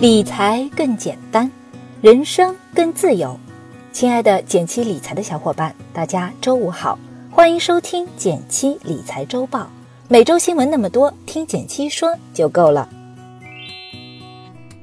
[0.00, 1.50] 理财更简单，
[2.00, 3.36] 人生更自由。
[3.90, 6.96] 亲爱的减七理财的小伙伴，大家周五好，
[7.32, 9.68] 欢迎收听减七理财周报。
[10.06, 12.88] 每周新闻那么多，听减七说就够了。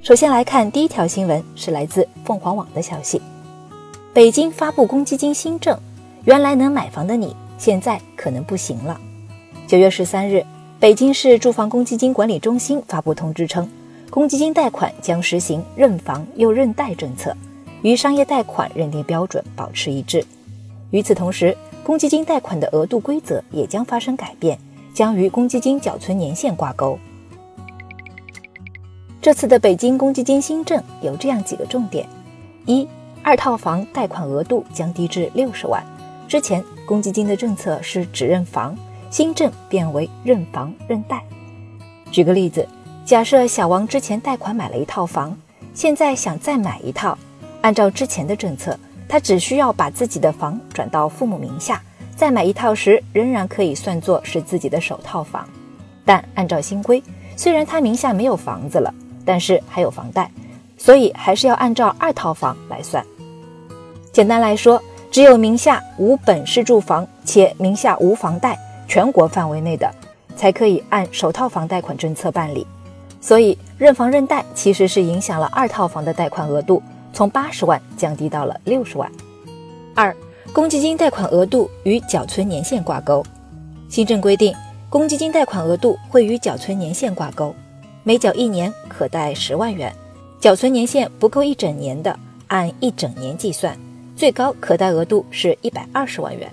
[0.01, 3.21] 首先来看第一条新闻，是来自凤凰网的消息：
[4.13, 5.79] 北京发布公积金新政，
[6.25, 8.99] 原来能买房的你，现在可能不行了。
[9.65, 10.45] 九月十三日，
[10.77, 13.65] 北京市住房公积金管理中心发布通知称。
[14.09, 17.35] 公积金贷款将实行认房又认贷政策，
[17.81, 20.25] 与商业贷款认定标准保持一致。
[20.91, 24.57] 与此同时，公积金贷款的额度规则也将发生改变，
[24.93, 26.97] 将与公积金缴存年限挂钩。
[29.21, 32.07] 这次的北京公积金新政有这样几个重点：
[32.65, 32.87] 一、
[33.21, 35.83] 二套房贷款额度将低至六十万。
[36.27, 38.77] 之前公积金的政策是只认房，
[39.09, 41.21] 新政变为认房认贷。
[42.11, 42.65] 举个例子。
[43.05, 45.37] 假设小王之前贷款买了一套房，
[45.75, 47.15] 现在想再买一套，
[47.61, 48.75] 按照之前的政策，
[49.07, 51.79] 他只需要把自己的房转到父母名下，
[52.15, 55.47] 再买一套时仍然可以算作是自己的首套房。
[56.03, 57.01] 但按照新规，
[57.37, 58.91] 虽然他名下没有房子了，
[59.23, 60.31] 但是还有房贷，
[60.75, 63.05] 所以还是要按照二套房来算。
[64.11, 64.81] 简单来说，
[65.11, 69.93] 只有名下无本市住房且名下无房贷，全国范围内的，
[70.35, 72.65] 才可以按首套房贷款政策办理。
[73.25, 76.79] 所以认房认贷其实是影响了二套房的贷款额度，
[77.11, 79.11] 从八十万降低到了六十万。
[79.95, 80.15] 二，
[80.53, 83.25] 公积金贷款额度与缴存年限挂钩。
[83.89, 84.53] 新政规定，
[84.91, 87.51] 公积金贷款额度会与缴存年限挂钩，
[88.03, 89.91] 每缴一年可贷十万元，
[90.39, 92.15] 缴存年限不够一整年的，
[92.45, 93.75] 按一整年计算，
[94.15, 96.47] 最高可贷额度是一百二十万元。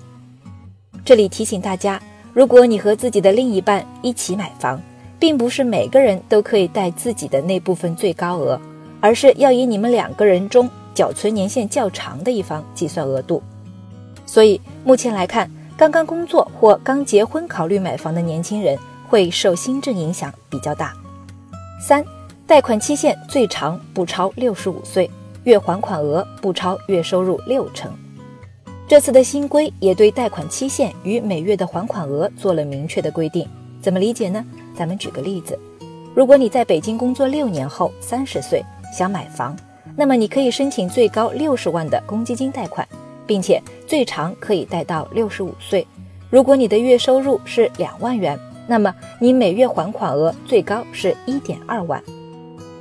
[1.04, 2.00] 这里提醒大家，
[2.32, 4.80] 如果你和自己的另一半一起买房，
[5.22, 8.60] 并不是每个人都可以贷自己的那部分最高额，
[9.00, 13.40] 而是要以你们两个人中缴存年限较长的一方计算额度。
[14.26, 18.76] 所以目前来看，刚刚工作或刚结婚考虑买房的年轻人
[19.08, 20.92] 会受新政影响比较大。
[21.80, 22.04] 三，
[22.44, 25.08] 贷款期限最长不超六十五岁，
[25.44, 27.92] 月还款额不超月收入六成。
[28.88, 33.46] 这次的新规也对贷款期限与每月的还款额做了明确的规定。
[33.80, 34.44] 怎么理解呢？
[34.76, 35.58] 咱们举个例子，
[36.14, 38.64] 如果你在北京工作六年后三十岁
[38.96, 39.56] 想买房，
[39.96, 42.86] 那么你可以申请最高六十万的公积金贷款，
[43.26, 45.86] 并且最长可以贷到六十五岁。
[46.30, 52.02] 如果你的月收入是两万元，那么你每月还款额最高是一点二万。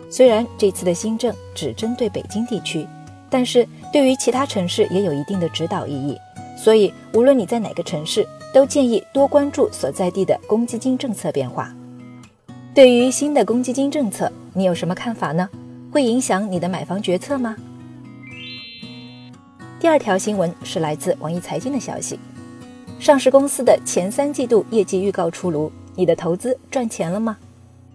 [0.09, 2.87] 虽然这次的新政只针对北京地区，
[3.29, 6.17] 但是对于其他城市也有一定的指导意义。
[6.57, 11.73] 所以，无论你在哪个城市，都建议多关注所在地的公积金政策变化。
[12.73, 15.49] 对于新的公积金政策，你有什么看法呢？
[15.91, 17.53] 会影响你的买房决策吗？
[19.77, 22.17] 第二条新闻是来自网易财经的消息：
[22.97, 27.37] 上市公司的前三季度业绩预告出炉，你的投资赚钱了吗？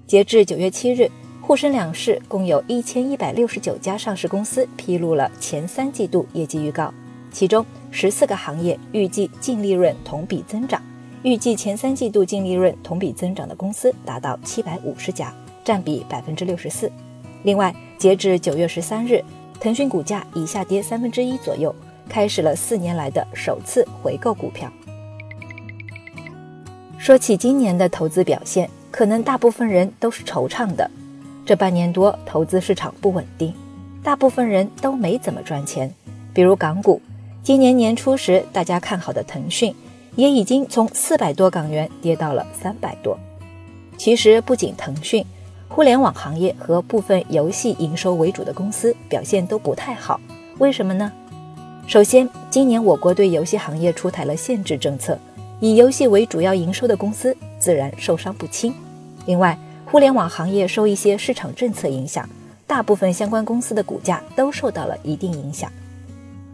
[0.07, 1.11] 截至九月七日，
[1.41, 6.93] 沪深两市共有一千一百六十九家上市公司披露了前三季度业绩预告。
[7.33, 10.83] 其中十四个行业预计净利润同比增长，
[11.22, 15.34] 预计前三季度净利润同比增长的公司达到七百五十家，
[15.65, 16.91] 占比百分之六十四。
[17.43, 19.25] 另外，截至九月十三日，
[19.60, 21.75] 腾讯股价已下跌三分之一左右，
[22.09, 24.71] 开始了四年来的首次回购股票。
[26.99, 30.91] 说起今年的投资表现，可能大部分人都是惆怅的。
[31.44, 33.53] 这半年多，投资市场不稳定，
[34.03, 35.93] 大部分人都没怎么赚钱，
[36.33, 37.00] 比如港股。
[37.43, 39.72] 今年年初时，大家看好的腾讯，
[40.16, 43.16] 也已经从四百多港元跌到了三百多。
[43.97, 45.25] 其实不仅腾讯，
[45.69, 50.21] 互联网行业和部分游戏营收为主的公司表现都不太好。
[50.59, 51.12] 为什么呢？
[51.87, 55.19] 首先，今年我国对游戏行业出台了限制政策，
[55.60, 58.75] 以游戏为主要营收的公司自然受伤不轻。
[59.25, 62.28] 另外，互联网行业受一些市场政策影响，
[62.66, 65.71] 大部分相关公司的股价都受到了一定影响。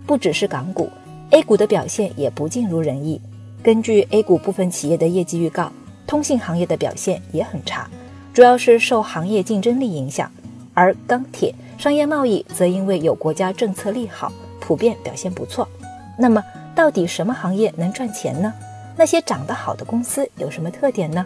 [0.06, 0.90] 不只是港股
[1.30, 3.20] ，A 股的表现也不尽如人意。
[3.62, 5.70] 根据 A 股部分企业的业绩预告，
[6.06, 7.88] 通信行业的表现也很差，
[8.34, 10.30] 主要是受行业竞争力影响。
[10.74, 15.68] 而钢铁、商业贸易则因为有国家政策利好，普遍表现不错。
[16.18, 16.42] 那么，
[16.74, 18.52] 到底什么行业能赚钱呢？
[18.96, 21.24] 那些涨得好的公司有什么特点呢？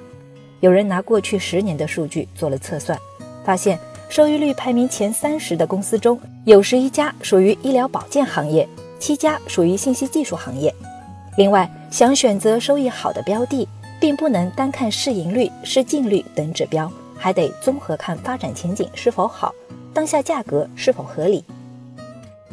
[0.61, 2.99] 有人拿过去十年的数据做了测算，
[3.45, 3.79] 发现。
[4.09, 8.67] 收益率排名前三十的公司中有十一家属于医疗保健行业，
[9.01, 10.73] 七家属于信息技术行业。
[11.37, 13.69] 另外，想选择收益好的标的，
[14.01, 19.55] 并不能单看市盈率、市净率等指标，还得综合看发展前景是否好，
[19.93, 21.45] 当下价格是否合理？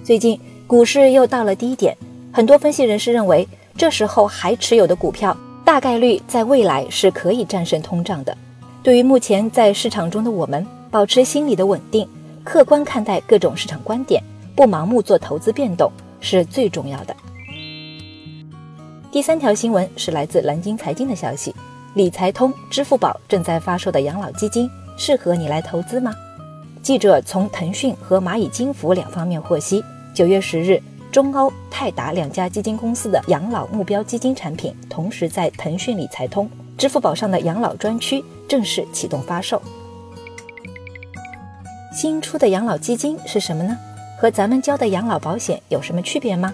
[0.04, 0.38] 最近
[0.68, 1.96] 股市又到了低点，
[2.34, 3.48] 很多分析人士认为，
[3.78, 8.38] 这时候还持有的股票，大概率在未来是可以战胜通胀的。
[8.84, 12.06] 对于目前在市场中的我们，保持心理的稳定，
[12.44, 14.22] 客观看待各种市场观点，
[14.58, 15.90] 不盲目做投资变动，
[16.20, 17.16] 是最重要的。
[19.14, 21.54] 第三条新闻是来自南京财经的消息：
[21.94, 24.68] 理财通、支付宝正在发售的养老基金，
[24.98, 26.12] 适合你来投资吗？
[26.82, 30.82] 记者从腾讯和蚂蚁金服两方面获悉，九月十日，
[31.12, 39.62] 中欧泰达两家基金公司的养老目标基金产品，同时在腾讯理财通、支付宝上的养老专区正式启动发售。
[41.94, 43.78] 新出的养老基金是什么呢？
[44.20, 46.52] 和咱们交的养老保险有什么区别吗？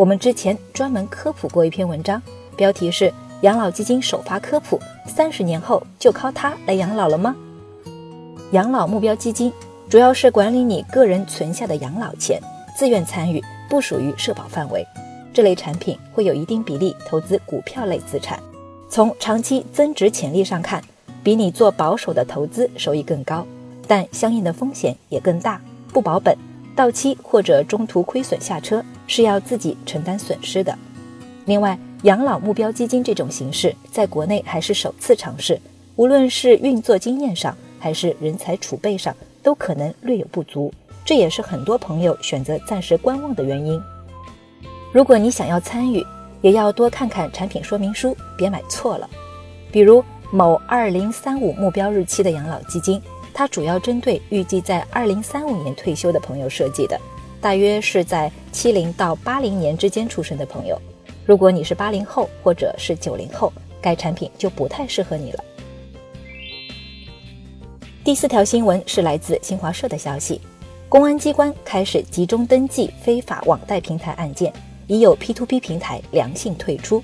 [0.00, 2.22] 我们之前专门科普过一篇文章，
[2.56, 3.04] 标题是
[3.42, 7.36] 《养老基金首发科普》，三十年后就靠它来养老了吗？
[8.52, 9.52] 养老目标基金。
[9.90, 12.40] 主要是管理你个人存下的养老钱，
[12.74, 14.86] 自愿参与，不属于社保范围。
[15.34, 18.40] 这类产品会有一定比例投资股票类资产，
[18.88, 20.82] 从长期增值潜力上看，
[21.22, 23.46] 比你做保守的投资收益更高，
[23.86, 25.60] 但相应的风险也更大，
[25.92, 26.34] 不保本，
[26.74, 30.78] 到期或者中途亏损下车是要自己承担损失的。
[31.46, 35.60] 另外，养老目标基金这种形式在国内还是首次尝试，
[35.96, 39.12] 无论是运作经验上还是人才储备上。
[39.42, 40.70] 都可能略有不足，
[41.02, 43.80] 这也是很多朋友选择暂时观望的原因。
[44.92, 46.04] 如果你想要参与，
[46.42, 49.08] 也要多看看产品说明书，别买错了。
[49.72, 53.00] 比如某二零三五目标日期的养老基金，
[53.32, 57.00] 它主要针对预计在二零三五年退休的朋友设计的，
[57.40, 60.80] 大约是在七零到八零年之间出生的朋友。
[61.24, 65.44] 如果你是八零后或者是九零后，该产品就不太适合你了。
[68.04, 70.40] 第四条新闻是来自新华社的消息，
[70.88, 74.52] 公安机关开始集中登记非法网贷平台案件，
[74.86, 77.02] 已有 P2P 平台良性退出。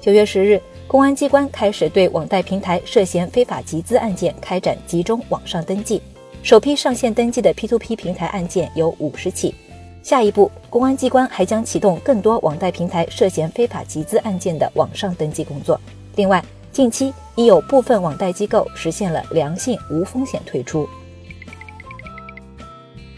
[0.00, 6.02] 九月十日，公安机关开始对网贷平台涉嫌非法集资案件开展集中网上登记，
[6.46, 9.52] 首批上线登记的 P2P 平台案件有五十起。
[10.00, 15.80] 下一步，公安机关还将启动更多网贷平台涉嫌非法集资案件的网上登记工作。
[16.14, 16.40] 另外，
[16.70, 20.88] 近期已有部分网贷机构实现了良性无风险退出。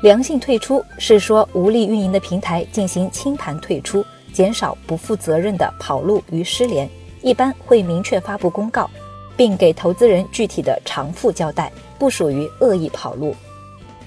[0.01, 4.03] 良性退出是说无力运营的平台进行清盘退出，
[4.33, 6.89] 减少不负责任的跑路与失联，
[7.21, 8.89] 一般会明确发布公告，
[9.37, 13.35] 并给投资人具体的偿付交代，不属于恶意跑路。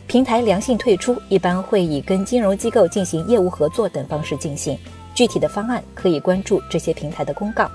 [0.07, 4.77] 平台良性退出一般会以跟金融机构进行业务合作等方式进行，
[5.13, 7.69] 具体的方案可以关注这些平台的公告。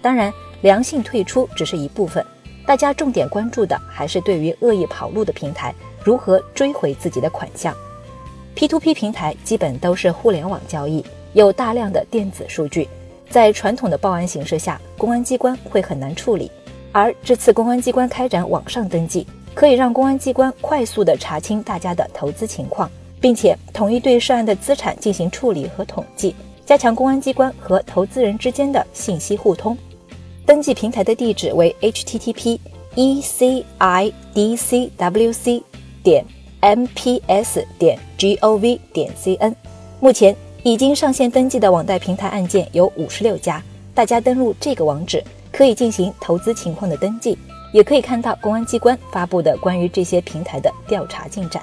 [0.00, 0.32] 当然。
[0.62, 2.24] 良性退出只是一部分，
[2.64, 5.74] 大家重点关注的还是对于恶意跑路的平台
[6.04, 7.74] 如何追回自己的款项。
[8.54, 12.88] P2P 平台基本都是互联网交易，有大量的电子数据，
[13.28, 16.48] 在传统的报案形式下，公安机关会很难处理。
[16.92, 22.90] 而这次公安机关开展网上登记，可以让公安机关快速的查清大家的投资情况，
[23.20, 26.34] 并且统一对涉案的资产进行处理和统计，
[26.64, 29.76] 加强公安机关和投资人之间的信息互通。
[30.44, 32.58] 登记平台的地址为 http
[32.94, 35.62] e c i d c w c
[36.02, 36.24] 点
[36.60, 39.54] m p s 点 g o v 点 c n。
[40.00, 43.62] 目前已经上线登记的网贷平台案件有五十六家，
[43.94, 45.22] 大家登录这个网址
[45.52, 47.38] 可以进行投资情况的登记，
[47.72, 51.62] 也可以看到公安机关发布的关于这些平台的调查进展。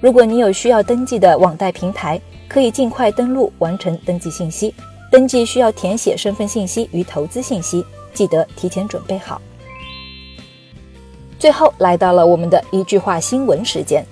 [0.00, 4.74] 如果你有需要登记的网贷平台，可以尽快登录完成登记信息。
[5.10, 7.84] 登记需要填写身份信息与投资信息。
[8.12, 9.40] 记得提前准备好。
[11.38, 14.04] 最后来到了我们的一句话新闻时间，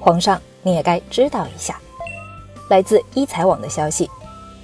[0.00, 1.78] 皇上你也该知道一下。
[2.68, 4.10] 来自一财网的消息，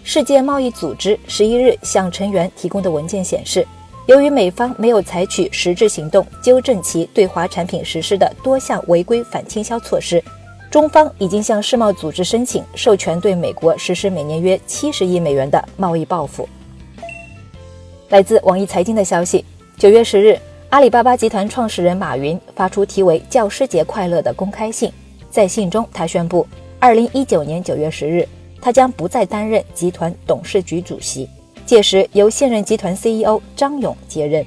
[0.03, 3.65] 世界贸易组织十一日向成员提供的文件显示，
[4.09, 10.25] 由于美方没有采取实质行动纠正其对华产品实施的多项违规反倾销措施，
[10.71, 16.49] 中方已经向世贸组织申请授权对美国实施每年约七十亿美元的贸易报复。
[18.09, 19.45] 来自网易财经的消息，
[19.77, 24.91] 九月十日，阿里巴巴集团创始人马云发出题为“教师节快乐”的公开信。
[25.29, 26.47] 在信中，他宣布，
[26.79, 28.27] 二零一九年九月十日，
[28.59, 31.29] 他将不再担任集团董事局主席，
[31.69, 34.43] 届时由现任集团 CEO 张勇接任。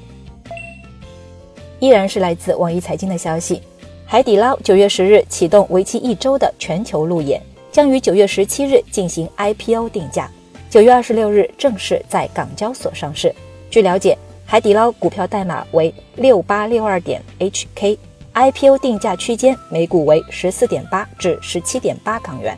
[1.78, 3.62] 依然是来自网易财经的消息，
[4.08, 7.40] 海底捞九月十日启动为期一周的全球路演，
[7.72, 10.32] 将于九月十七日进行 IPO 定价，
[10.68, 13.32] 九月二十六日正式在港交所上市。
[13.70, 22.58] 据了解，海底捞股票代码为六八六二点 HK，IPO 定价区间每股为十四点八至十七点八港元。